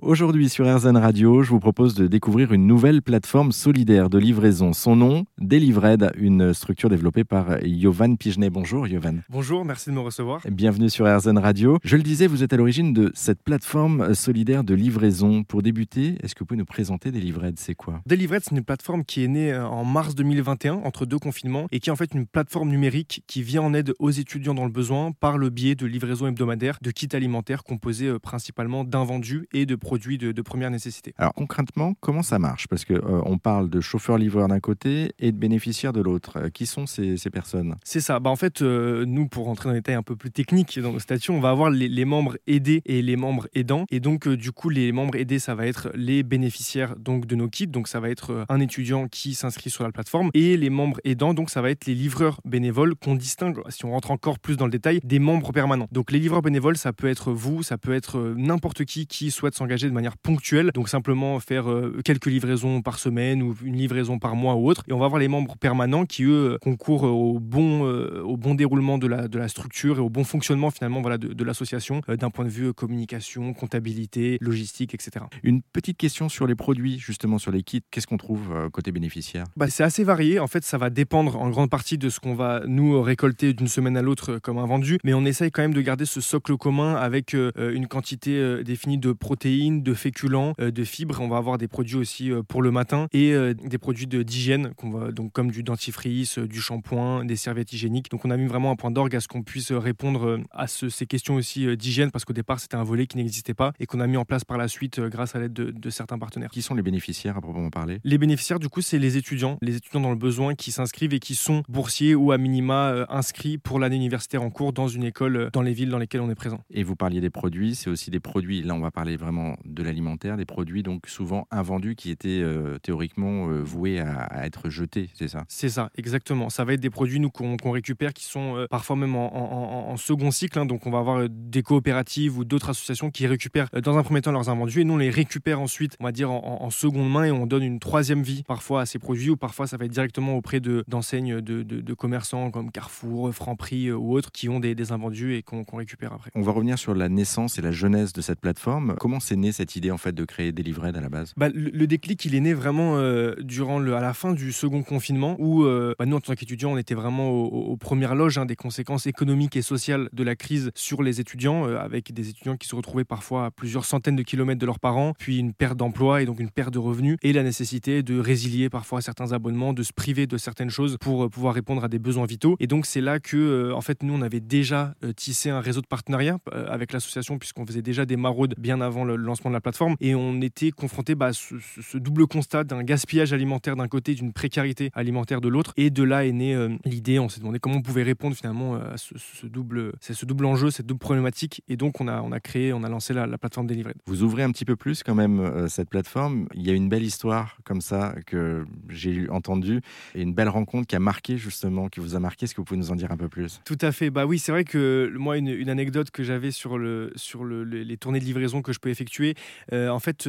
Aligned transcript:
Aujourd'hui 0.00 0.48
sur 0.48 0.64
RZN 0.64 0.96
Radio, 0.96 1.42
je 1.42 1.50
vous 1.50 1.58
propose 1.58 1.94
de 1.94 2.06
découvrir 2.06 2.52
une 2.52 2.68
nouvelle 2.68 3.02
plateforme 3.02 3.50
solidaire 3.50 4.08
de 4.08 4.16
livraison. 4.16 4.72
Son 4.72 4.94
nom, 4.94 5.24
Delivred, 5.38 6.12
une 6.16 6.54
structure 6.54 6.88
développée 6.88 7.24
par 7.24 7.60
Yovan 7.64 8.16
Pigenet. 8.16 8.48
Bonjour 8.48 8.86
Yovan. 8.86 9.24
Bonjour, 9.28 9.64
merci 9.64 9.90
de 9.90 9.96
me 9.96 10.00
recevoir. 10.00 10.40
Bienvenue 10.48 10.88
sur 10.88 11.04
RZN 11.04 11.38
Radio. 11.38 11.78
Je 11.82 11.96
le 11.96 12.04
disais, 12.04 12.28
vous 12.28 12.44
êtes 12.44 12.52
à 12.52 12.56
l'origine 12.56 12.92
de 12.92 13.10
cette 13.12 13.42
plateforme 13.42 14.14
solidaire 14.14 14.62
de 14.62 14.72
livraison. 14.72 15.42
Pour 15.42 15.62
débuter, 15.62 16.14
est-ce 16.22 16.36
que 16.36 16.40
vous 16.40 16.46
pouvez 16.46 16.58
nous 16.58 16.64
présenter 16.64 17.10
Delivred 17.10 17.58
C'est 17.58 17.74
quoi? 17.74 18.00
Delivred, 18.06 18.44
c'est 18.44 18.54
une 18.54 18.62
plateforme 18.62 19.04
qui 19.04 19.24
est 19.24 19.28
née 19.28 19.52
euh, 19.52 19.66
en 19.66 19.84
mars 19.84 20.14
2021, 20.14 20.74
entre 20.74 21.06
deux 21.06 21.18
confinements, 21.18 21.66
et 21.72 21.80
qui 21.80 21.90
est 21.90 21.92
en 21.92 21.96
fait 21.96 22.14
une 22.14 22.26
plateforme 22.26 22.68
numérique 22.68 23.24
qui 23.26 23.42
vient 23.42 23.62
en 23.62 23.74
aide 23.74 23.92
aux 23.98 24.10
étudiants 24.10 24.54
dans 24.54 24.64
le 24.64 24.70
besoin 24.70 25.10
par 25.10 25.38
le 25.38 25.50
biais 25.50 25.74
de 25.74 25.86
livraison 25.86 26.28
hebdomadaire 26.28 26.78
de 26.82 26.92
kits 26.92 27.08
alimentaires 27.14 27.64
composés 27.64 28.06
euh, 28.06 28.20
principalement 28.20 28.84
d'invendus 28.84 29.48
et 29.52 29.66
de 29.66 29.74
produits 29.74 29.87
de, 29.96 30.42
première 30.42 30.70
nécessité. 30.70 31.14
Alors 31.18 31.34
concrètement, 31.34 31.94
comment 32.00 32.22
ça 32.22 32.38
marche? 32.38 32.66
Parce 32.68 32.84
que 32.84 32.94
euh, 32.94 33.22
on 33.24 33.38
parle 33.38 33.70
de 33.70 33.80
chauffeurs-livreurs 33.80 34.48
d'un 34.48 34.60
côté 34.60 35.12
et 35.18 35.32
de 35.32 35.36
bénéficiaires 35.36 35.92
de 35.92 36.00
l'autre. 36.00 36.38
Euh, 36.38 36.50
qui 36.50 36.66
sont 36.66 36.86
ces, 36.86 37.16
personnes? 37.30 37.76
C'est 37.84 38.00
ça. 38.00 38.20
Bah, 38.20 38.30
en 38.30 38.36
fait, 38.36 38.62
euh, 38.62 39.04
nous, 39.06 39.28
pour 39.28 39.46
rentrer 39.46 39.68
dans 39.68 39.72
les 39.72 39.80
détails 39.80 39.94
un 39.94 40.02
peu 40.02 40.16
plus 40.16 40.30
techniques 40.30 40.78
dans 40.78 40.92
nos 40.92 40.98
statuts, 40.98 41.30
on 41.30 41.40
va 41.40 41.50
avoir 41.50 41.70
les, 41.70 42.04
membres 42.04 42.36
aidés 42.46 42.82
et 42.86 43.02
les 43.02 43.16
membres 43.16 43.48
aidants. 43.54 43.84
Et 43.90 44.00
donc, 44.00 44.28
du 44.28 44.52
coup, 44.52 44.68
les 44.68 44.92
membres 44.92 45.16
aidés, 45.16 45.38
ça 45.38 45.54
va 45.54 45.66
être 45.66 45.90
les 45.94 46.22
bénéficiaires 46.22 46.96
donc, 46.96 47.26
de 47.26 47.36
nos 47.36 47.48
kits. 47.48 47.66
Donc, 47.66 47.88
ça 47.88 48.00
va 48.00 48.08
être 48.10 48.44
un 48.48 48.60
étudiant 48.60 49.08
qui 49.08 49.34
s'inscrit 49.34 49.70
sur 49.70 49.84
la 49.84 49.92
plateforme. 49.92 50.30
Et 50.34 50.56
les 50.56 50.70
membres 50.70 51.00
aidants, 51.04 51.34
donc, 51.34 51.50
ça 51.50 51.60
va 51.60 51.70
être 51.70 51.86
les 51.86 51.94
livreurs 51.94 52.40
bénévoles 52.44 52.94
qu'on 52.94 53.14
distingue, 53.14 53.58
si 53.68 53.84
on 53.84 53.90
rentre 53.90 54.10
encore 54.10 54.38
plus 54.38 54.56
dans 54.56 54.64
le 54.64 54.72
détail, 54.72 55.00
des 55.04 55.18
membres 55.18 55.52
permanents. 55.52 55.88
Donc, 55.92 56.10
les 56.10 56.18
livreurs 56.18 56.42
bénévoles, 56.42 56.76
ça 56.76 56.92
peut 56.92 57.08
être 57.08 57.32
vous, 57.32 57.62
ça 57.62 57.78
peut 57.78 57.94
être 57.94 58.34
n'importe 58.36 58.84
qui 58.84 59.06
qui 59.06 59.30
souhaite 59.30 59.54
s'engager 59.54 59.77
de 59.86 59.92
manière 59.92 60.16
ponctuelle, 60.16 60.72
donc 60.74 60.88
simplement 60.88 61.38
faire 61.40 61.70
euh, 61.70 62.00
quelques 62.04 62.26
livraisons 62.26 62.82
par 62.82 62.98
semaine 62.98 63.42
ou 63.42 63.54
une 63.62 63.76
livraison 63.76 64.18
par 64.18 64.34
mois 64.34 64.54
ou 64.54 64.68
autre. 64.68 64.82
Et 64.88 64.92
on 64.92 64.98
va 64.98 65.06
avoir 65.06 65.20
les 65.20 65.28
membres 65.28 65.56
permanents 65.56 66.06
qui, 66.06 66.24
eux, 66.24 66.58
concourent 66.60 67.04
au 67.04 67.38
bon, 67.38 67.86
euh, 67.86 68.22
au 68.22 68.36
bon 68.36 68.54
déroulement 68.54 68.98
de 68.98 69.06
la, 69.06 69.28
de 69.28 69.38
la 69.38 69.48
structure 69.48 69.98
et 69.98 70.00
au 70.00 70.10
bon 70.10 70.24
fonctionnement 70.24 70.70
finalement 70.70 71.00
voilà, 71.00 71.18
de, 71.18 71.44
l'association 71.44 72.00
euh, 72.08 72.16
d'un 72.16 72.30
point 72.30 72.44
de 72.44 72.50
vue 72.50 72.72
communication, 72.74 73.52
comptabilité, 73.54 74.38
logistique, 74.40 74.94
etc. 74.94 75.24
Une 75.42 75.62
petite 75.62 75.96
question 75.96 76.28
sur 76.28 76.46
les 76.46 76.54
produits, 76.54 76.98
justement 76.98 77.38
sur 77.38 77.52
les 77.52 77.62
kits. 77.62 77.82
Qu'est-ce 77.90 78.06
qu'on 78.06 78.16
trouve 78.16 78.70
côté 78.72 78.92
bénéficiaire? 78.92 79.44
Bah, 79.56 79.68
C'est 79.68 79.84
assez 79.84 80.04
varié. 80.04 80.38
En 80.38 80.46
fait, 80.46 80.64
ça 80.64 80.78
va 80.78 80.90
dépendre 80.90 81.40
en 81.40 81.50
grande 81.50 81.70
partie 81.70 81.98
de 81.98 82.08
ce 82.08 82.20
qu'on 82.20 82.34
va 82.34 82.62
nous 82.66 83.00
récolter 83.02 83.52
d'une 83.52 83.68
semaine 83.68 83.96
à 83.96 84.02
l'autre 84.02 84.38
comme 84.38 84.58
un 84.58 84.66
vendu. 84.66 84.98
Mais 85.04 85.14
on 85.14 85.24
essaye 85.24 85.50
quand 85.50 85.62
même 85.62 85.74
de 85.74 85.80
garder 85.80 86.06
ce 86.06 86.20
socle 86.20 86.56
commun 86.56 86.94
avec 86.94 87.34
une 87.34 87.86
quantité 87.86 88.62
définie 88.64 88.98
de 88.98 89.12
protéines, 89.12 89.67
de 89.70 89.94
féculents, 89.94 90.54
euh, 90.60 90.70
de 90.70 90.84
fibres. 90.84 91.20
On 91.20 91.28
va 91.28 91.36
avoir 91.36 91.58
des 91.58 91.68
produits 91.68 91.96
aussi 91.96 92.32
euh, 92.32 92.42
pour 92.42 92.62
le 92.62 92.70
matin 92.70 93.06
et 93.12 93.32
euh, 93.32 93.54
des 93.54 93.78
produits 93.78 94.06
d'hygiène, 94.06 94.72
donc 95.12 95.32
comme 95.32 95.50
du 95.50 95.62
dentifrice, 95.62 96.38
du 96.38 96.60
shampoing, 96.60 97.24
des 97.24 97.36
serviettes 97.36 97.72
hygiéniques. 97.72 98.10
Donc 98.10 98.24
on 98.24 98.30
a 98.30 98.36
mis 98.36 98.46
vraiment 98.46 98.70
un 98.70 98.76
point 98.76 98.90
d'orgue 98.90 99.14
à 99.14 99.20
ce 99.20 99.28
qu'on 99.28 99.42
puisse 99.42 99.72
répondre 99.72 100.40
à 100.50 100.66
ces 100.66 101.06
questions 101.06 101.34
aussi 101.34 101.76
d'hygiène 101.76 102.10
parce 102.10 102.24
qu'au 102.24 102.32
départ 102.32 102.60
c'était 102.60 102.76
un 102.76 102.84
volet 102.84 103.06
qui 103.06 103.16
n'existait 103.16 103.54
pas 103.54 103.72
et 103.78 103.86
qu'on 103.86 104.00
a 104.00 104.06
mis 104.06 104.16
en 104.16 104.24
place 104.24 104.44
par 104.44 104.58
la 104.58 104.68
suite 104.68 105.00
grâce 105.00 105.34
à 105.34 105.40
l'aide 105.40 105.52
de, 105.52 105.90
certains 105.90 106.18
partenaires. 106.18 106.50
Qui 106.50 106.62
sont 106.62 106.74
les 106.74 106.82
bénéficiaires 106.82 107.36
à 107.36 107.40
proprement 107.40 107.70
parler? 107.70 108.00
Les 108.04 108.18
bénéficiaires 108.18 108.58
du 108.58 108.68
coup 108.68 108.80
c'est 108.80 108.98
les 108.98 109.16
étudiants, 109.16 109.58
les 109.62 109.76
étudiants 109.76 110.00
dans 110.00 110.10
le 110.10 110.16
besoin 110.16 110.54
qui 110.54 110.72
s'inscrivent 110.72 111.14
et 111.14 111.20
qui 111.20 111.34
sont 111.34 111.62
boursiers 111.68 112.14
ou 112.14 112.32
à 112.32 112.38
minima 112.38 113.06
inscrits 113.08 113.58
pour 113.58 113.78
l'année 113.78 113.96
universitaire 113.96 114.42
en 114.42 114.50
cours 114.50 114.72
dans 114.72 114.88
une 114.88 115.04
école 115.04 115.50
dans 115.52 115.62
les 115.62 115.72
villes 115.72 115.90
dans 115.90 115.98
lesquelles 115.98 116.20
on 116.20 116.30
est 116.30 116.34
présent. 116.34 116.60
Et 116.70 116.82
vous 116.82 116.96
parliez 116.96 117.20
des 117.20 117.30
produits, 117.30 117.74
c'est 117.74 117.90
aussi 117.90 118.10
des 118.10 118.20
produits, 118.20 118.62
là 118.62 118.74
on 118.74 118.80
va 118.80 118.90
parler 118.90 119.16
vraiment 119.16 119.57
de 119.64 119.82
l'alimentaire, 119.82 120.36
des 120.36 120.44
produits 120.44 120.82
donc 120.82 121.06
souvent 121.06 121.46
invendus 121.50 121.94
qui 121.94 122.10
étaient 122.10 122.40
euh, 122.42 122.78
théoriquement 122.78 123.48
euh, 123.48 123.62
voués 123.62 124.00
à, 124.00 124.46
être 124.46 124.70
jetés, 124.70 125.10
c'est 125.14 125.28
ça? 125.28 125.44
C'est 125.48 125.68
ça, 125.68 125.90
exactement. 125.96 126.50
Ça 126.50 126.64
va 126.64 126.74
être 126.74 126.80
des 126.80 126.90
produits 126.90 127.20
nous 127.20 127.30
qu'on 127.30 127.70
récupère 127.70 128.12
qui 128.12 128.24
sont 128.24 128.56
euh, 128.56 128.66
parfois 128.68 128.96
même 128.96 129.16
en, 129.16 129.96
second 129.96 130.30
cycle. 130.30 130.58
Hein. 130.58 130.66
donc 130.66 130.86
on 130.86 130.90
va 130.90 130.98
avoir 130.98 131.28
des 131.28 131.62
coopératives 131.62 132.38
ou 132.38 132.44
d'autres 132.44 132.70
associations 132.70 133.10
qui 133.10 133.26
récupèrent 133.26 133.68
dans 133.82 133.98
un 133.98 134.02
premier 134.02 134.20
temps 134.20 134.32
leurs 134.32 134.48
invendus 134.48 134.80
et 134.80 134.84
nous 134.84 134.94
on 134.94 134.98
les 134.98 135.10
récupère 135.10 135.60
ensuite, 135.60 135.96
on 136.00 136.04
va 136.04 136.12
dire 136.12 136.30
en, 136.30 136.70
seconde 136.70 137.10
main 137.10 137.24
et 137.24 137.30
on 137.30 137.46
donne 137.46 137.62
une 137.62 137.80
troisième 137.80 138.22
vie 138.22 138.42
parfois 138.44 138.82
à 138.82 138.86
ces 138.86 138.98
produits 138.98 139.30
ou 139.30 139.36
parfois 139.36 139.66
ça 139.66 139.76
va 139.76 139.86
être 139.86 139.90
directement 139.90 140.36
auprès 140.36 140.60
d'enseignes 140.60 141.40
de, 141.40 141.62
de, 141.62 141.94
commerçants 141.94 142.50
comme 142.50 142.70
Carrefour, 142.70 143.34
Franprix 143.34 143.90
ou 143.90 144.14
autres 144.14 144.30
qui 144.30 144.48
ont 144.48 144.60
des, 144.60 144.92
invendus 144.92 145.34
et 145.34 145.42
qu'on 145.42 145.64
récupère 145.72 146.12
après. 146.12 146.30
On 146.34 146.42
va 146.42 146.52
revenir 146.52 146.78
sur 146.78 146.94
la 146.94 147.08
naissance 147.08 147.58
et 147.58 147.62
la 147.62 147.72
jeunesse 147.72 148.12
de 148.12 148.20
cette 148.20 148.40
plateforme. 148.40 148.96
Comment 148.98 149.20
s'est 149.20 149.36
cette 149.52 149.76
idée 149.76 149.90
en 149.90 149.98
fait 149.98 150.12
de 150.12 150.24
créer 150.24 150.52
Delivered 150.52 150.96
à 150.96 151.00
la 151.00 151.08
base? 151.08 151.32
Bah, 151.36 151.48
le, 151.52 151.86
déclic, 151.86 152.24
il 152.24 152.34
est 152.34 152.40
né 152.40 152.54
vraiment 152.54 152.96
euh, 152.96 153.34
durant 153.40 153.78
le, 153.78 153.94
à 153.94 154.00
la 154.00 154.14
fin 154.14 154.32
du 154.32 154.52
second 154.52 154.82
confinement, 154.82 155.36
où 155.38 155.64
euh, 155.64 155.94
bah, 155.98 156.06
nous, 156.06 156.16
en 156.16 156.20
tant 156.20 156.34
qu'étudiants, 156.34 156.72
on 156.72 156.76
était 156.76 156.94
vraiment 156.94 157.30
aux, 157.30 157.76
premières 157.76 158.14
loges 158.14 158.38
hein, 158.38 158.46
des 158.46 158.56
conséquences 158.56 159.06
économiques 159.06 159.56
et 159.56 159.62
sociales 159.62 160.08
de 160.12 160.22
la 160.22 160.36
crise 160.36 160.70
sur 160.74 161.02
les 161.02 161.20
étudiants, 161.20 161.66
euh, 161.66 161.78
avec 161.78 162.12
des 162.12 162.28
étudiants 162.28 162.56
qui 162.56 162.68
se 162.68 162.74
retrouvaient 162.74 163.04
parfois 163.04 163.46
à 163.46 163.50
plusieurs 163.50 163.84
centaines 163.84 164.16
de 164.16 164.22
kilomètres 164.22 164.60
de 164.60 164.66
leurs 164.66 164.80
parents, 164.80 165.14
puis 165.18 165.38
une 165.38 165.52
perte 165.52 165.76
d'emploi 165.76 166.22
et 166.22 166.26
donc 166.26 166.40
une 166.40 166.50
perte 166.50 166.72
de 166.72 166.78
revenus, 166.78 167.16
et 167.22 167.32
la 167.32 167.42
nécessité 167.42 168.02
de 168.02 168.18
résilier 168.18 168.68
parfois 168.68 169.00
certains 169.00 169.32
abonnements, 169.32 169.72
de 169.72 169.82
se 169.82 169.92
priver 169.92 170.26
de 170.26 170.36
certaines 170.36 170.70
choses 170.70 170.96
pour 171.00 171.30
pouvoir 171.30 171.54
répondre 171.54 171.84
à 171.84 171.88
des 171.88 171.98
besoins 171.98 172.26
vitaux. 172.26 172.56
Et 172.60 172.66
donc 172.66 172.86
c'est 172.86 173.00
là 173.00 173.20
que, 173.20 173.72
en 173.72 173.80
fait, 173.80 174.02
nous, 174.02 174.14
on 174.14 174.22
avait 174.22 174.40
déjà 174.40 174.94
tissé 175.16 175.50
un 175.50 175.60
réseau 175.60 175.80
de 175.80 175.86
partenariats 175.86 176.38
avec 176.52 176.92
l'association, 176.92 177.38
puisqu'on 177.38 177.66
faisait 177.66 177.82
déjà 177.82 178.04
des 178.04 178.16
maraudes 178.16 178.54
bien 178.58 178.80
avant 178.80 179.04
le 179.04 179.16
lancement 179.16 179.37
de 179.44 179.52
la 179.52 179.60
plateforme, 179.60 179.96
et 180.00 180.14
on 180.14 180.40
était 180.40 180.70
confronté 180.70 181.14
bah, 181.14 181.26
à 181.26 181.32
ce, 181.32 181.98
double 181.98 182.26
constat 182.26 182.64
d'un 182.64 182.82
gaspillage 182.82 183.32
alimentaire 183.32 183.76
d'un 183.76 183.88
côté, 183.88 184.14
d'une 184.14 184.32
précarité 184.32 184.90
alimentaire 184.94 185.40
de 185.40 185.48
l'autre. 185.48 185.72
Et 185.76 185.90
de 185.90 186.02
là 186.02 186.26
est 186.26 186.32
née 186.32 186.54
euh, 186.54 186.70
l'idée, 186.84 187.18
on 187.18 187.28
s'est 187.28 187.40
demandé 187.40 187.58
comment 187.58 187.76
on 187.76 187.82
pouvait 187.82 188.02
répondre 188.02 188.36
finalement 188.36 188.74
euh, 188.74 188.94
à 188.94 188.96
ce, 188.96 189.46
double, 189.46 189.92
c'est 190.00 190.14
ce 190.14 190.26
double 190.26 190.46
enjeu, 190.46 190.70
cette 190.70 190.86
double 190.86 191.00
problématique. 191.00 191.62
Et 191.68 191.76
donc 191.76 192.00
on 192.00 192.08
a, 192.08 192.20
on 192.22 192.32
a 192.32 192.40
créé, 192.40 192.72
on 192.72 192.82
a 192.82 192.88
lancé 192.88 193.14
la, 193.14 193.26
plateforme 193.38 193.66
Delivered. 193.66 193.96
Vous 194.06 194.22
ouvrez 194.22 194.42
un 194.42 194.50
petit 194.50 194.64
peu 194.64 194.74
plus 194.74 195.02
quand 195.02 195.14
même 195.14 195.40
euh, 195.40 195.68
cette 195.68 195.88
plateforme. 195.88 196.48
Il 196.54 196.66
y 196.66 196.70
a 196.70 196.74
une 196.74 196.88
belle 196.88 197.04
histoire 197.04 197.58
comme 197.64 197.80
ça 197.80 198.14
que 198.26 198.64
j'ai 198.88 199.28
entendue 199.28 199.80
et 200.14 200.22
une 200.22 200.34
belle 200.34 200.48
rencontre 200.48 200.86
qui 200.86 200.96
a 200.96 201.00
marqué 201.00 201.36
justement, 201.36 201.88
qui 201.88 202.00
vous 202.00 202.16
a 202.16 202.20
marqué. 202.20 202.44
Est-ce 202.44 202.54
que 202.54 202.60
vous 202.60 202.64
pouvez 202.64 202.80
nous 202.80 202.90
en 202.90 202.96
dire 202.96 203.12
un 203.12 203.16
peu 203.16 203.28
plus? 203.28 203.60
Tout 203.64 203.78
à 203.80 203.92
fait. 203.92 204.10
Bah 204.10 204.26
oui, 204.26 204.38
c'est 204.38 204.52
vrai 204.52 204.64
que 204.64 205.12
moi, 205.16 205.36
une, 205.36 205.68
anecdote 205.68 206.10
que 206.10 206.22
j'avais 206.22 206.50
sur, 206.50 206.78
le, 206.78 207.12
sur 207.16 207.44
le, 207.44 207.64
les 207.64 207.96
tournées 207.96 208.20
de 208.20 208.24
livraison 208.24 208.62
que 208.62 208.72
je 208.72 208.78
peux 208.78 208.88
effectuer, 208.88 209.27
en 209.72 209.98
fait, 209.98 210.28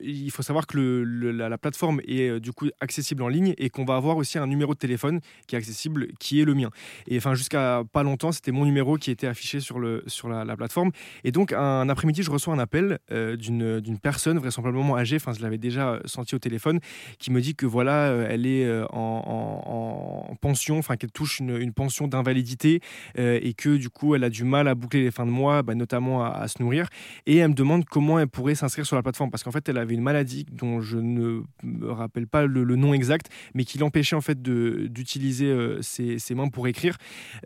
il 0.00 0.30
faut 0.30 0.42
savoir 0.42 0.66
que 0.66 0.78
la, 0.78 1.58
plateforme 1.58 2.00
est 2.06 2.28
euh, 2.28 2.40
du 2.40 2.52
coup 2.52 2.66
accessible 2.80 3.22
en 3.22 3.28
ligne 3.28 3.54
et 3.58 3.70
qu'on 3.70 3.84
va 3.84 3.96
avoir 3.96 4.16
aussi 4.16 4.38
un 4.38 4.46
numéro 4.46 4.74
de 4.74 4.78
téléphone 4.78 5.20
qui 5.46 5.54
est 5.54 5.58
accessible, 5.58 6.08
qui 6.18 6.40
est 6.40 6.44
le 6.44 6.54
mien. 6.54 6.70
Et 7.06 7.16
enfin, 7.16 7.34
jusqu'à 7.34 7.82
pas 7.92 8.02
longtemps, 8.02 8.32
c'était 8.32 8.52
mon 8.52 8.64
numéro 8.64 8.96
qui 8.96 9.10
était 9.10 9.26
affiché 9.26 9.60
sur, 9.60 9.78
la, 9.80 10.56
plateforme. 10.56 10.90
Et 11.24 11.32
donc, 11.32 11.52
un 11.52 11.88
après-midi, 11.88 12.22
je 12.22 12.30
reçois 12.30 12.54
un 12.54 12.58
appel 12.58 12.98
euh, 13.10 13.36
d'une 13.36 13.98
personne 13.98 14.38
vraisemblablement 14.38 14.96
âgée, 14.96 15.16
enfin, 15.16 15.32
je 15.32 15.42
l'avais 15.42 15.58
déjà 15.58 16.00
senti 16.04 16.34
au 16.34 16.38
téléphone, 16.38 16.80
qui 17.18 17.30
me 17.30 17.40
dit 17.40 17.54
que 17.54 17.66
voilà, 17.66 18.08
euh, 18.08 18.26
elle 18.28 18.46
est 18.46 18.68
en, 18.90 20.36
pension, 20.40 20.78
enfin, 20.78 20.96
qu'elle 20.96 21.12
touche 21.12 21.40
une, 21.40 21.72
pension 21.72 22.06
d'invalidité 22.06 22.80
et 23.16 23.54
que 23.54 23.76
du 23.76 23.88
coup, 23.88 24.14
elle 24.14 24.24
a 24.24 24.30
du 24.30 24.44
mal 24.44 24.68
à 24.68 24.74
boucler 24.74 25.02
les 25.02 25.10
fins 25.10 25.26
de 25.26 25.30
mois, 25.30 25.62
bah, 25.62 25.74
notamment 25.74 26.24
à, 26.24 26.28
à, 26.28 26.48
se 26.48 26.62
nourrir. 26.62 26.88
Et 27.26 27.38
elle 27.38 27.50
me 27.50 27.54
demande 27.54 27.84
comment 27.84 28.18
elle 28.24 28.30
pourrait 28.30 28.54
s'inscrire 28.54 28.86
sur 28.86 28.96
la 28.96 29.02
plateforme 29.02 29.30
parce 29.30 29.42
qu'en 29.42 29.50
fait, 29.50 29.68
elle 29.68 29.78
avait 29.78 29.94
une 29.94 30.02
maladie 30.02 30.46
dont 30.50 30.80
je 30.80 30.98
ne 30.98 31.42
me 31.62 31.90
rappelle 31.90 32.26
pas 32.26 32.46
le, 32.46 32.64
nom 32.76 32.92
exact, 32.92 33.28
mais 33.54 33.64
qui 33.64 33.78
l'empêchait 33.78 34.16
en 34.16 34.20
fait 34.20 34.42
d'utiliser 34.42 35.46
euh, 35.46 35.80
ses, 35.82 36.34
mains 36.34 36.48
pour 36.48 36.66
écrire. 36.66 36.96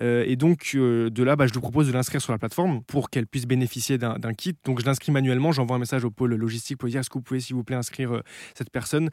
Euh, 0.00 0.24
et 0.26 0.36
donc 0.36 0.70
euh, 0.74 1.10
de 1.10 1.22
là, 1.22 1.36
bah, 1.36 1.46
je 1.46 1.52
lui 1.52 1.60
propose 1.60 1.88
de 1.88 1.92
l'inscrire 1.92 2.22
sur 2.22 2.32
la 2.32 2.38
plateforme 2.38 2.82
pour 2.84 3.10
qu'elle 3.10 3.26
puisse 3.26 3.46
bénéficier 3.46 3.98
d'un 3.98 4.34
kit. 4.34 4.56
Donc 4.64 4.80
je 4.80 4.86
l'inscris 4.86 5.12
manuellement, 5.12 5.52
j'envoie 5.52 5.76
un 5.76 5.80
message 5.80 6.04
au 6.04 6.10
pôle 6.10 6.34
logistique 6.34 6.78
pour 6.78 6.88
dire 6.88 7.00
est-ce 7.00 7.10
que 7.10 7.14
vous 7.14 7.22
pouvez 7.22 7.40
s'il 7.40 7.56
vous 7.56 7.64
plaît 7.64 7.76
inscrire 7.76 8.22
cette 8.54 8.70
personne 8.70 9.10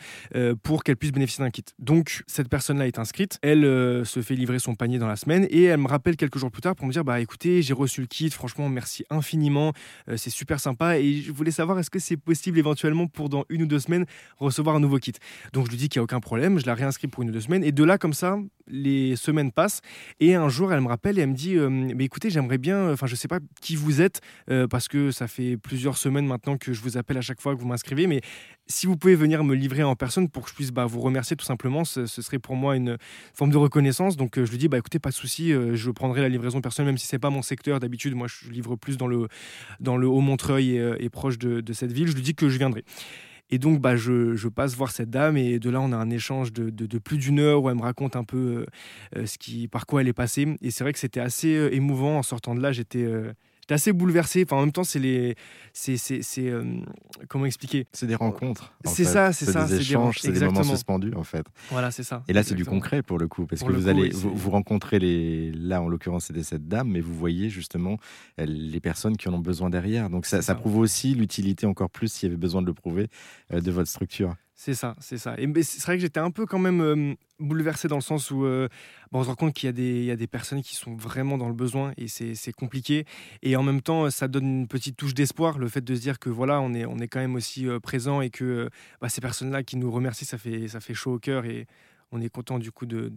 pour 0.63 0.83
qu'elle 0.83 0.97
puisse 0.97 1.11
bénéficier 1.11 1.43
d'un 1.43 1.49
kit. 1.49 1.63
Donc 1.79 2.23
cette 2.27 2.47
personne-là 2.47 2.87
est 2.87 2.99
inscrite, 2.99 3.39
elle 3.41 3.63
se 4.05 4.21
fait 4.21 4.35
livrer 4.35 4.59
son 4.59 4.75
panier 4.75 4.99
dans 4.99 5.07
la 5.07 5.15
semaine 5.15 5.47
et 5.49 5.63
elle 5.63 5.79
me 5.79 5.87
rappelle 5.87 6.15
quelques 6.15 6.37
jours 6.37 6.51
plus 6.51 6.61
tard 6.61 6.75
pour 6.75 6.85
me 6.85 6.91
dire 6.91 7.03
bah 7.03 7.19
écoutez 7.19 7.61
j'ai 7.61 7.73
reçu 7.73 8.01
le 8.01 8.07
kit, 8.07 8.29
franchement 8.29 8.69
merci 8.69 9.03
infiniment, 9.09 9.73
c'est 10.15 10.29
super 10.29 10.59
sympa 10.59 10.99
et 10.99 11.21
je 11.21 11.31
voulais 11.31 11.51
savoir 11.55 11.79
est-ce 11.79 11.89
que 11.89 11.99
c'est 11.99 12.17
possible 12.17 12.59
éventuellement 12.59 13.07
pour 13.07 13.29
dans 13.29 13.45
une 13.49 13.63
ou 13.63 13.65
deux 13.65 13.79
semaines 13.79 14.05
recevoir 14.37 14.75
un 14.75 14.79
nouveau 14.79 14.97
kit? 14.97 15.13
Donc 15.53 15.65
je 15.65 15.71
lui 15.71 15.77
dis 15.77 15.89
qu'il 15.89 15.99
n'y 15.99 16.01
a 16.01 16.03
aucun 16.03 16.19
problème, 16.19 16.59
je 16.59 16.65
la 16.65 16.75
réinscris 16.75 17.07
pour 17.07 17.23
une 17.23 17.29
ou 17.29 17.33
deux 17.33 17.41
semaines. 17.41 17.63
Et 17.63 17.71
de 17.71 17.83
là, 17.83 17.97
comme 17.97 18.13
ça, 18.13 18.37
les 18.67 19.15
semaines 19.15 19.51
passent 19.51 19.81
et 20.19 20.35
un 20.35 20.49
jour, 20.49 20.73
elle 20.73 20.81
me 20.81 20.87
rappelle 20.87 21.19
et 21.19 21.21
elle 21.21 21.29
me 21.29 21.35
dit 21.35 21.55
mais 21.55 22.05
écoutez, 22.05 22.29
j'aimerais 22.29 22.57
bien, 22.57 22.91
enfin, 22.91 23.07
je 23.07 23.15
sais 23.15 23.27
pas 23.27 23.39
qui 23.61 23.75
vous 23.75 24.01
êtes 24.01 24.21
parce 24.69 24.87
que 24.87 25.11
ça 25.11 25.27
fait 25.27 25.57
plusieurs 25.57 25.97
semaines 25.97 26.27
maintenant 26.27 26.57
que 26.57 26.73
je 26.73 26.81
vous 26.81 26.97
appelle 26.97 27.17
à 27.17 27.21
chaque 27.21 27.41
fois 27.41 27.55
que 27.55 27.59
vous 27.59 27.67
m'inscrivez, 27.67 28.07
mais 28.07 28.21
si 28.67 28.87
vous 28.87 28.97
pouvez 28.97 29.15
venir 29.15 29.43
me 29.43 29.53
livrer 29.55 29.83
en 29.83 29.95
personne 29.95 30.29
pour 30.29 30.43
que 30.43 30.49
je 30.49 30.55
puisse 30.55 30.71
bah, 30.71 30.85
vous 30.85 31.01
remercier 31.01 31.35
tout 31.35 31.45
simplement, 31.45 31.85
ce, 31.85 32.05
serait 32.05 32.39
pour 32.39 32.55
moi 32.55 32.75
une 32.75 32.97
forme 33.33 33.51
de 33.51 33.57
reconnaissance. 33.57 34.17
Donc 34.17 34.43
je 34.43 34.49
lui 34.49 34.57
dis 34.57 34.67
bah 34.67 34.77
écoutez, 34.77 34.99
pas 34.99 35.09
de 35.09 35.15
souci, 35.15 35.51
je 35.51 35.91
prendrai 35.91 36.21
la 36.21 36.29
livraison 36.29 36.61
personnelle, 36.61 36.93
même 36.93 36.97
si 36.97 37.07
c'est 37.07 37.19
pas 37.19 37.29
mon 37.29 37.41
secteur 37.41 37.79
d'habitude. 37.79 38.15
Moi, 38.15 38.27
je 38.27 38.49
livre 38.49 38.75
plus 38.75 38.97
dans 38.97 39.07
le 39.07 39.27
dans 39.79 39.97
le 39.97 40.07
Haut-Montreuil 40.07 40.81
et, 40.99 41.09
proche 41.09 41.37
de, 41.37 41.61
de 41.61 41.73
cette 41.73 41.91
ville. 41.91 42.07
Je 42.07 42.15
lui 42.15 42.21
dis 42.21 42.35
que 42.35 42.49
je 42.49 42.57
viendrai. 42.57 42.83
Et 43.51 43.59
donc, 43.59 43.79
bah, 43.79 43.95
je, 43.95 44.47
passe 44.47 44.75
voir 44.75 44.91
cette 44.91 45.09
dame 45.09 45.37
et 45.37 45.59
de 45.59 45.69
là, 45.69 45.79
on 45.81 45.91
a 45.91 45.97
un 45.97 46.09
échange 46.09 46.51
de, 46.51 46.97
plus 46.99 47.17
d'une 47.17 47.39
heure 47.39 47.63
où 47.63 47.69
elle 47.69 47.75
me 47.75 47.81
raconte 47.81 48.15
un 48.15 48.23
peu 48.23 48.65
euh, 49.17 49.19
euh, 49.21 49.25
ce 49.25 49.37
qui, 49.37 49.67
par 49.67 49.85
quoi 49.85 50.01
elle 50.01 50.07
est 50.07 50.13
passée. 50.13 50.55
Et 50.61 50.71
c'est 50.71 50.83
vrai 50.83 50.93
que 50.93 50.99
c'était 50.99 51.19
assez 51.19 51.55
euh, 51.55 51.73
émouvant. 51.73 52.17
En 52.17 52.23
sortant 52.23 52.55
de 52.55 52.61
là, 52.61 52.71
j'étais 52.71 53.05
j'étais 53.65 53.73
assez 53.73 53.93
bouleversé. 53.93 54.43
Enfin, 54.45 54.57
en 54.57 54.61
même 54.61 54.71
temps, 54.71 54.83
c'est 54.83 54.99
les, 54.99 55.35
c'est, 55.73 55.97
c'est, 55.97 56.21
euh, 56.37 56.63
comment 57.27 57.45
expliquer? 57.45 57.87
C'est 57.93 58.05
des 58.05 58.15
rencontres. 58.15 58.73
C'est 58.85 59.03
ça, 59.03 59.33
c'est 59.33 59.45
ça. 59.45 59.65
Des 59.65 59.77
échanges, 59.77 60.19
c'est 60.21 60.31
des, 60.31 60.45
moments 60.45 60.63
suspendus 60.63 61.13
en 61.15 61.23
fait. 61.23 61.45
Voilà, 61.71 61.89
c'est 61.89 62.03
ça. 62.03 62.23
Et 62.27 62.33
là, 62.33 62.43
c'est 62.43 62.53
du 62.53 62.65
concret 62.65 63.01
pour 63.01 63.17
le 63.17 63.27
coup, 63.27 63.47
parce 63.47 63.63
que 63.63 63.71
vous 63.71 63.87
allez, 63.87 64.09
vous, 64.11 64.51
rencontrez 64.51 64.99
les, 64.99 65.51
là 65.51 65.81
en 65.81 65.87
l'occurrence, 65.87 66.25
c'était 66.25 66.43
cette 66.43 66.67
dame, 66.67 66.89
mais 66.89 66.99
vous 67.01 67.15
voyez 67.15 67.49
justement 67.49 67.97
les 68.37 68.79
personnes 68.79 69.17
qui 69.17 69.27
en 69.27 69.33
ont 69.33 69.39
besoin 69.39 69.69
derrière. 69.69 70.09
Donc 70.09 70.25
ça, 70.25 70.41
ça. 70.41 70.55
prouve 70.55 70.77
aussi 70.77 71.15
l'utilité 71.15 71.65
encore 71.65 71.89
plus, 71.89 72.11
s'il 72.11 72.29
y 72.29 72.31
avait 72.31 72.39
besoin 72.39 72.61
de 72.61 72.67
le 72.67 72.73
prouver, 72.73 73.07
euh, 73.51 73.61
de 73.61 73.71
votre 73.71 73.89
structure. 73.89 74.35
C'est 74.57 74.73
ça, 74.73 74.95
c'est 75.01 75.17
ça. 75.17 75.35
Et 75.37 75.51
c'est 75.63 75.83
vrai 75.83 75.97
que 75.97 76.01
j'étais 76.01 76.21
un 76.21 76.31
peu 76.31 76.45
quand 76.45 76.59
même 76.59 77.17
bouleversé 77.39 77.89
dans 77.89 77.97
le 77.97 78.01
sens 78.01 78.31
où 78.31 78.45
euh, 78.45 78.69
on 79.11 79.21
se 79.21 79.27
rend 79.27 79.35
compte 79.35 79.53
qu'il 79.53 79.67
y, 79.67 80.11
a 80.11 80.15
des 80.15 80.27
personnes 80.27 80.61
qui 80.61 80.75
sont 80.75 80.95
vraiment 80.95 81.37
dans 81.37 81.49
le 81.49 81.53
besoin 81.53 81.91
et 81.97 82.07
c'est 82.07 82.53
compliqué. 82.53 83.03
Et 83.43 83.57
en 83.57 83.63
même 83.63 83.81
temps, 83.81 84.09
ça 84.09 84.29
donne 84.29 84.45
une 84.61 84.67
petite 84.69 84.95
touche 84.95 85.13
d'espoir, 85.13 85.59
le 85.59 85.67
fait 85.67 85.83
de 85.83 85.93
se 85.93 85.99
dire 85.99 86.19
que 86.19 86.29
voilà, 86.29 86.61
on 86.61 86.73
est, 86.73 86.85
on 86.85 86.99
est 86.99 87.09
quand 87.09 87.19
même 87.19 87.35
aussi 87.35 87.67
présent 87.83 88.21
et 88.21 88.29
que 88.29 88.69
bah, 89.01 89.09
ces 89.09 89.19
personnes-là 89.19 89.63
qui 89.63 89.75
nous 89.75 89.91
remercient, 89.91 90.25
ça 90.25 90.37
fait, 90.37 90.69
ça 90.69 90.79
fait 90.79 90.93
chaud 90.93 91.15
au 91.15 91.19
cœur 91.19 91.43
et 91.43 91.67
on 92.11 92.21
est 92.21 92.29
content 92.29 92.59
du 92.59 92.71
coup 92.71 92.85
de, 92.85 93.11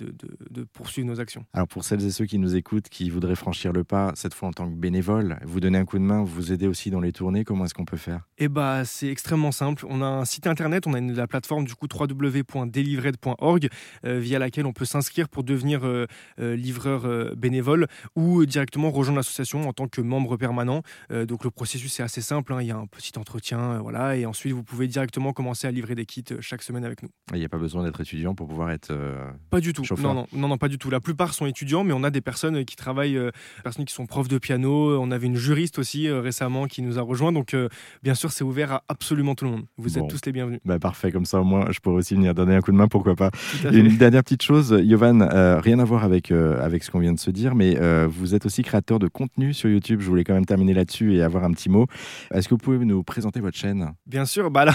poursuivre 0.73 1.07
nos 1.07 1.21
actions. 1.21 1.45
Alors 1.53 1.69
pour 1.69 1.85
celles 1.85 2.05
et 2.05 2.11
ceux 2.11 2.27
qui 2.27 2.39
nous 2.39 2.57
écoutent, 2.57 2.89
qui 2.89 3.11
voudraient 3.11 3.37
franchir 3.37 3.73
le 3.73 3.85
pas, 3.85 4.13
cette 4.15 4.35
fois 4.35 4.49
en 4.49 4.53
tant 4.53 4.69
que 4.69 4.75
bénévole, 4.75 5.39
vous 5.45 5.61
donner 5.61 5.79
un 5.79 5.85
coup 5.85 5.99
de 5.99 6.05
main, 6.05 6.23
vous 6.25 6.53
aider 6.53 6.67
aussi 6.67 6.91
dans 6.91 7.01
les 7.01 7.13
tournées, 7.13 7.45
comment 7.45 7.65
est-ce 7.65 7.75
qu'on 7.75 7.85
peut 7.85 7.97
faire? 7.97 8.27
Eh 8.39 8.49
bah 8.49 8.85
c'est 8.85 9.09
extrêmement 9.09 9.53
simple. 9.53 9.87
On 9.89 10.03
a 10.03 10.07
un 10.07 10.25
site 10.25 10.47
internet, 10.47 10.87
on 10.87 10.95
a 10.95 11.01
la 11.01 11.27
plateforme 11.27 11.65
du 11.65 11.75
coup 11.75 11.87
www.delivered.org 11.93 13.69
euh, 14.05 14.19
via 14.19 14.39
laquelle 14.39 14.67
on 14.67 14.73
peut 14.73 14.85
s'inscrire 14.85 15.29
pour 15.29 15.45
devenir 15.45 15.87
euh, 15.87 16.07
euh, 16.41 16.57
livreur 16.57 17.35
bénévole 17.37 17.87
ou 18.17 18.45
directement 18.47 18.91
rejoindre 18.91 19.19
l'association 19.19 19.69
en 19.69 19.73
tant 19.73 19.89
que 19.89 20.01
membre 20.01 20.37
permanent. 20.37 20.83
donc 21.11 21.45
le 21.45 21.51
processus 21.51 22.01
est 22.01 22.03
assez 22.03 22.21
simple, 22.21 22.53
hein. 22.53 22.63
il 22.63 22.67
y 22.67 22.71
a 22.71 22.77
un 22.77 22.87
petit 22.87 23.19
entretien, 23.19 23.79
voilà, 23.81 24.17
et 24.17 24.27
ensuite 24.27 24.53
vous 24.53 24.63
pouvez 24.63 24.89
directement 24.89 25.33
commencer 25.33 25.67
à 25.67 25.71
livrer 25.71 25.95
des 25.95 26.07
kits 26.07 26.25
chaque 26.41 26.63
semaine 26.63 26.85
avec 26.85 27.03
nous. 27.03 27.11
Il 27.33 27.39
n'y 27.39 27.45
a 27.45 27.49
pas 27.49 27.59
besoin 27.59 27.85
d'être 27.85 28.01
étudiant 28.01 28.35
pour 28.35 28.49
pouvoir 28.49 28.71
être 28.71 28.78
euh, 28.91 29.31
pas 29.51 29.61
du 29.61 29.73
tout. 29.73 29.83
Non, 30.01 30.15
non, 30.15 30.27
non, 30.33 30.49
non, 30.49 30.59
pas 30.59 30.69
du 30.69 30.79
tout. 30.79 30.91
La 30.91 31.01
plupart 31.01 31.35
sont 31.35 31.47
étudiants, 31.47 31.85
mais 31.85 31.93
on 31.93 32.05
a 32.05 32.11
des 32.11 32.21
personnes 32.21 32.65
qui 32.65 32.77
travaillent, 32.77 33.17
euh, 33.17 33.31
personnes 33.63 33.85
qui 33.85 33.95
sont 33.95 34.07
profs 34.07 34.29
de 34.29 34.39
piano. 34.39 34.99
On 35.01 35.11
avait 35.11 35.27
une 35.27 35.37
juriste 35.37 35.79
aussi 35.79 36.09
euh, 36.09 36.21
récemment 36.21 36.67
qui 36.67 36.83
nous 36.83 36.99
a 36.99 37.03
rejoint. 37.03 37.33
Donc, 37.33 37.55
bien 38.03 38.15
sûr, 38.15 38.33
c'est 38.33 38.45
ouvert 38.45 38.73
à 38.73 38.85
absolument 38.89 39.35
tout 39.35 39.45
le 39.45 39.53
monde. 39.53 39.65
Vous 39.77 39.99
êtes 39.99 40.09
tous 40.09 40.21
les 40.27 40.33
bienvenus. 40.33 40.61
Bah, 40.65 40.79
parfait, 40.79 41.13
comme 41.13 41.25
ça, 41.25 41.41
au 41.41 41.45
moins, 41.45 41.67
je 41.71 41.81
pourrais 41.81 41.97
aussi 41.97 42.15
venir 42.15 42.35
donner 42.35 42.55
un 42.55 42.61
coup 42.61 42.73
de 42.73 42.77
main, 42.77 42.89
pourquoi 42.89 43.15
pas. 43.15 43.31
Une 43.71 43.97
dernière 43.97 44.23
petite 44.23 44.43
chose, 44.43 44.77
Yovan, 44.83 45.23
rien 45.61 45.79
à 45.79 45.85
voir 45.85 46.05
avec, 46.05 46.31
avec 46.31 46.85
ce 46.85 46.91
qu'on 46.91 47.01
vient 47.01 47.13
de 47.13 47.19
se 47.19 47.31
dire, 47.31 47.55
mais 47.55 47.77
vous 48.07 48.35
êtes 48.35 48.47
aussi 48.47 48.63
créateur 48.63 48.99
de 48.99 49.09
contenu 49.09 49.55
sur 49.55 49.69
YouTube. 49.69 50.01
Je 50.01 50.09
voulais 50.09 50.25
quand 50.25 50.35
même 50.35 50.47
terminer 50.47 50.75
là-dessus 50.75 51.15
et 51.15 51.23
avoir 51.23 51.45
un 51.45 51.53
petit 51.53 51.69
mot. 51.69 51.87
Est-ce 52.33 52.49
que 52.49 52.55
vous 52.55 52.59
pouvez 52.59 52.85
nous 52.85 53.03
présenter 53.03 53.41
votre 53.41 53.57
chaîne? 53.57 53.93
Bien 54.07 54.25
sûr. 54.25 54.51
Bah, 54.51 54.67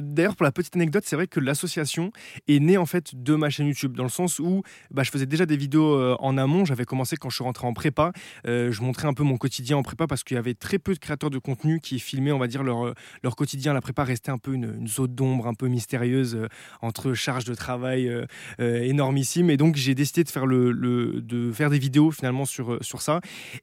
D'ailleurs, 0.00 0.36
pour 0.36 0.44
la 0.44 0.52
petite 0.52 0.76
anecdote, 0.76 1.04
c'est 1.06 1.16
vrai 1.16 1.26
que 1.26 1.40
l'association 1.40 2.10
est 2.48 2.60
née 2.60 2.76
en 2.76 2.86
fait 2.86 3.14
de 3.14 3.34
ma 3.34 3.45
chaîne 3.50 3.66
YouTube, 3.66 3.96
dans 3.96 4.02
le 4.02 4.08
sens 4.08 4.38
où 4.38 4.62
bah, 4.90 5.02
je 5.02 5.10
faisais 5.10 5.26
déjà 5.26 5.46
des 5.46 5.56
vidéos 5.56 5.94
euh, 5.94 6.16
en 6.20 6.36
amont. 6.38 6.64
J'avais 6.64 6.84
commencé 6.84 7.16
quand 7.16 7.30
je 7.30 7.36
suis 7.36 7.44
rentré 7.44 7.66
en 7.66 7.72
prépa. 7.72 8.12
Euh, 8.46 8.72
je 8.72 8.82
montrais 8.82 9.08
un 9.08 9.14
peu 9.14 9.22
mon 9.22 9.36
quotidien 9.36 9.76
en 9.76 9.82
prépa 9.82 10.06
parce 10.06 10.24
qu'il 10.24 10.36
y 10.36 10.38
avait 10.38 10.54
très 10.54 10.78
peu 10.78 10.94
de 10.94 10.98
créateurs 10.98 11.30
de 11.30 11.38
contenu 11.38 11.80
qui 11.80 11.98
filmaient, 11.98 12.32
on 12.32 12.38
va 12.38 12.46
dire, 12.46 12.62
leur, 12.62 12.86
euh, 12.86 12.94
leur 13.22 13.36
quotidien. 13.36 13.72
La 13.72 13.80
prépa 13.80 14.04
restait 14.04 14.30
un 14.30 14.38
peu 14.38 14.54
une, 14.54 14.86
zone 14.86 15.14
d'ombre 15.14 15.46
un 15.46 15.54
peu 15.54 15.68
mystérieuse 15.68 16.38
entre 16.80 17.14
charges 17.14 17.44
de 17.44 17.54
travail 17.54 18.10
énormissimes. 18.58 19.50
Et 19.50 19.56
donc, 19.56 19.76
j'ai 19.76 19.94
décidé 19.94 20.24
de 20.24 20.30
faire, 20.30 20.46
le, 20.46 20.72
de 21.20 21.52
faire 21.52 21.70
des 21.70 21.78
vidéos 21.78 22.10
finalement 22.10 22.44
sur, 22.44 22.78
sur 22.82 23.02
ça. 23.02 23.20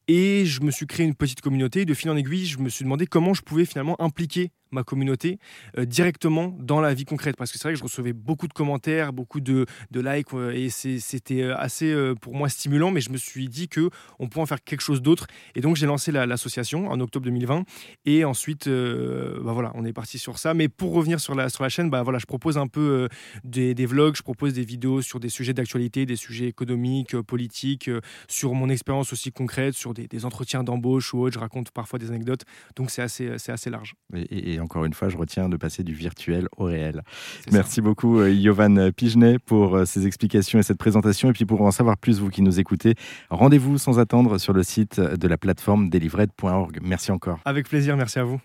Et 0.07 0.45
je 0.45 0.61
me 0.61 0.71
suis 0.71 0.85
créé 0.87 1.05
une 1.05 1.15
petite 1.15 1.41
communauté. 1.41 1.85
de 1.85 1.93
fil 1.93 2.09
en 2.09 2.15
aiguille, 2.15 2.45
je 2.45 2.59
me 2.59 2.69
suis 2.69 2.83
demandé 2.83 3.07
comment 3.07 3.33
je 3.33 3.41
pouvais 3.41 3.65
finalement 3.65 3.99
impliquer 4.01 4.51
ma 4.73 4.83
communauté 4.83 5.39
euh, 5.77 5.85
directement 5.85 6.55
dans 6.59 6.81
la 6.81 6.93
vie 6.93 7.05
concrète. 7.05 7.35
Parce 7.37 7.51
que 7.51 7.57
c'est 7.57 7.67
vrai 7.67 7.73
que 7.73 7.79
je 7.79 7.83
recevais 7.83 8.13
beaucoup 8.13 8.47
de 8.47 8.53
commentaires, 8.53 9.13
beaucoup 9.13 9.39
de, 9.39 9.65
de 9.91 9.99
likes, 9.99 10.33
euh, 10.33 10.51
et 10.51 10.69
c'était 10.69 11.41
euh, 11.41 11.57
assez 11.57 11.93
pour 12.21 12.35
moi 12.35 12.49
stimulant, 12.49 12.91
mais 12.91 13.01
je 13.01 13.11
me 13.11 13.17
suis 13.17 13.47
dit 13.47 13.67
que 13.67 13.89
on 14.19 14.27
pourrait 14.27 14.43
en 14.43 14.47
faire 14.47 14.63
quelque 14.63 14.81
chose 14.81 15.01
d'autre. 15.01 15.27
Et 15.55 15.61
donc 15.61 15.75
j'ai 15.75 15.85
lancé 15.85 16.11
l'association 16.11 16.89
en 16.89 16.99
octobre 16.99 17.25
2020, 17.25 17.63
et 18.05 18.25
ensuite, 18.25 18.67
bah 18.67 19.53
voilà, 19.53 19.71
on 19.75 19.85
est 19.85 19.93
parti 19.93 20.17
sur 20.17 20.37
ça. 20.39 20.53
Mais 20.53 20.69
pour 20.69 20.93
revenir 20.93 21.19
sur 21.19 21.35
la, 21.35 21.49
sur 21.49 21.63
la 21.63 21.69
chaîne, 21.69 21.89
bah 21.89 22.03
voilà, 22.03 22.19
je 22.19 22.25
propose 22.25 22.57
un 22.57 22.67
peu 22.67 23.07
des, 23.43 23.73
des, 23.73 23.85
vlogs, 23.85 24.15
je 24.15 24.23
propose 24.23 24.53
des 24.53 24.63
vidéos 24.63 25.01
sur 25.01 25.19
des 25.19 25.29
sujets 25.29 25.53
d'actualité, 25.53 26.05
des 26.05 26.15
sujets 26.15 26.47
économiques, 26.47 27.15
politiques, 27.21 27.89
sur 28.27 28.53
mon 28.53 28.69
expérience 28.69 29.13
aussi 29.13 29.31
concrète, 29.31 29.75
sur 29.75 29.93
des, 29.93 30.25
entretiens 30.25 30.63
d'embauche 30.63 31.13
ou 31.13 31.19
autre. 31.21 31.33
Je 31.33 31.39
raconte 31.39 31.71
parfois 31.71 31.99
des 31.99 32.09
anecdotes, 32.09 32.43
donc 32.75 32.89
c'est 32.89 33.01
assez, 33.01 33.29
assez 33.29 33.69
large. 33.69 33.95
et 34.13 34.59
encore 34.63 34.85
une 34.85 34.93
fois, 34.93 35.09
je 35.09 35.17
retiens 35.17 35.49
de 35.49 35.57
passer 35.57 35.83
du 35.83 35.93
virtuel 35.93 36.47
au 36.57 36.65
réel. 36.65 37.03
Merci 37.51 37.81
beaucoup, 37.81 38.19
euh, 38.19 38.31
Yovan 38.31 38.91
Pigenet, 38.91 39.37
pour 39.39 39.75
euh, 39.75 39.85
ces 39.85 40.07
explications 40.07 40.59
et 40.59 40.63
cette 40.63 40.77
présentation. 40.77 41.29
Et 41.29 41.33
puis 41.33 41.45
pour 41.45 41.61
en 41.61 41.71
savoir 41.71 41.97
plus, 41.97 42.19
vous 42.19 42.29
qui 42.29 42.41
nous 42.41 42.59
écoutez, 42.59 42.95
rendez-vous 43.29 43.77
sans 43.77 43.99
attendre 43.99 44.37
sur 44.37 44.53
le 44.53 44.63
site 44.63 44.99
de 44.99 45.27
la 45.27 45.37
plateforme 45.37 45.89
delivered.org. 45.89 46.79
Merci 46.81 47.11
encore. 47.11 47.39
Avec 47.45 47.67
plaisir, 47.67 47.97
merci 47.97 48.19
à 48.19 48.23
vous. 48.23 48.39